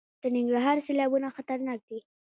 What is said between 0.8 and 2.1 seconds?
سیلابونه خطرناک دي؟